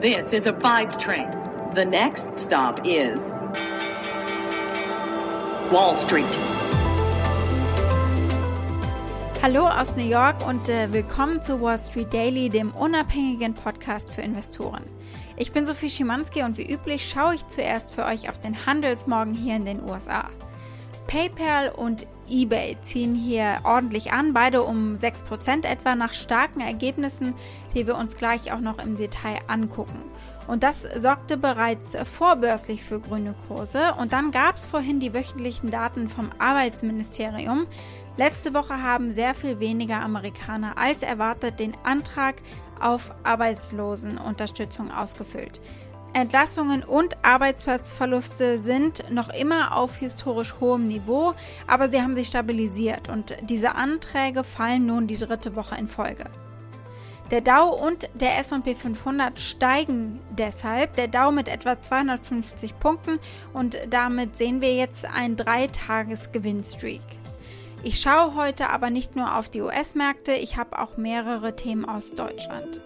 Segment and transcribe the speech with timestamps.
[0.00, 1.28] This is a five train.
[1.74, 3.18] The next stop is
[5.70, 6.24] Wall Street.
[9.42, 14.22] Hallo aus New York und äh, willkommen zu Wall Street Daily, dem unabhängigen Podcast für
[14.22, 14.84] Investoren.
[15.36, 19.34] Ich bin Sophie Schimanski und wie üblich schaue ich zuerst für euch auf den Handelsmorgen
[19.34, 20.30] hier in den USA.
[21.08, 27.34] PayPal und eBay ziehen hier ordentlich an, beide um 6% etwa nach starken Ergebnissen,
[27.74, 30.00] die wir uns gleich auch noch im Detail angucken.
[30.46, 33.94] Und das sorgte bereits vorbörslich für grüne Kurse.
[33.98, 37.66] Und dann gab es vorhin die wöchentlichen Daten vom Arbeitsministerium.
[38.16, 42.36] Letzte Woche haben sehr viel weniger Amerikaner als erwartet den Antrag
[42.80, 45.60] auf Arbeitslosenunterstützung ausgefüllt.
[46.12, 51.34] Entlassungen und Arbeitsplatzverluste sind noch immer auf historisch hohem Niveau,
[51.68, 56.24] aber sie haben sich stabilisiert und diese Anträge fallen nun die dritte Woche in Folge.
[57.30, 63.20] Der Dow und der S&P 500 steigen deshalb, der Dow mit etwa 250 Punkten
[63.52, 67.02] und damit sehen wir jetzt einen Dreitages-Gewinnstreak.
[67.84, 72.14] Ich schaue heute aber nicht nur auf die US-Märkte, ich habe auch mehrere Themen aus
[72.14, 72.80] Deutschland.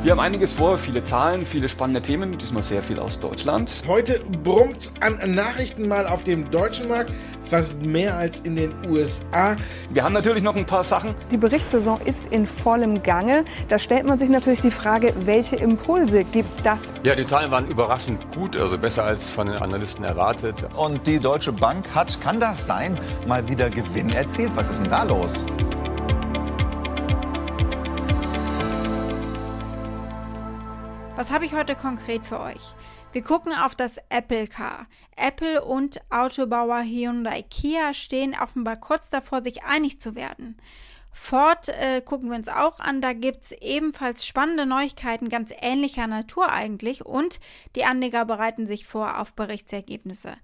[0.00, 3.82] Wir haben einiges vor, viele Zahlen, viele spannende Themen, diesmal sehr viel aus Deutschland.
[3.88, 7.10] Heute brummt an Nachrichten mal auf dem deutschen Markt,
[7.42, 9.56] fast mehr als in den USA.
[9.90, 11.16] Wir haben natürlich noch ein paar Sachen.
[11.32, 13.44] Die Berichtssaison ist in vollem Gange.
[13.68, 16.78] Da stellt man sich natürlich die Frage, welche Impulse gibt das?
[17.02, 20.54] Ja, die Zahlen waren überraschend gut, also besser als von den Analysten erwartet.
[20.76, 22.96] Und die Deutsche Bank hat, kann das sein,
[23.26, 24.52] mal wieder Gewinn erzielt?
[24.54, 25.44] Was ist denn da los?
[31.18, 32.62] Was habe ich heute konkret für euch?
[33.10, 34.86] Wir gucken auf das Apple Car.
[35.16, 40.56] Apple und Autobauer Hyundai Kia stehen offenbar kurz davor, sich einig zu werden.
[41.10, 43.00] Ford äh, gucken wir uns auch an.
[43.00, 47.40] Da gibt es ebenfalls spannende Neuigkeiten ganz ähnlicher Natur eigentlich und
[47.74, 50.36] die Anleger bereiten sich vor auf Berichtsergebnisse.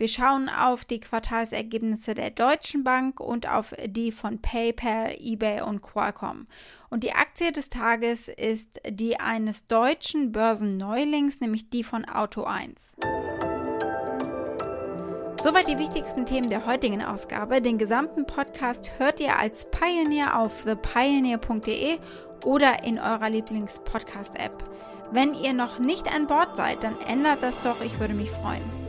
[0.00, 5.82] Wir schauen auf die Quartalsergebnisse der Deutschen Bank und auf die von PayPal, eBay und
[5.82, 6.46] Qualcomm.
[6.88, 12.80] Und die Aktie des Tages ist die eines deutschen Börsenneulings, nämlich die von Auto 1.
[15.42, 17.60] Soweit die wichtigsten Themen der heutigen Ausgabe.
[17.60, 21.98] Den gesamten Podcast hört ihr als Pioneer auf thepioneer.de
[22.46, 24.64] oder in eurer Lieblings-Podcast-App.
[25.12, 28.79] Wenn ihr noch nicht an Bord seid, dann ändert das doch, ich würde mich freuen.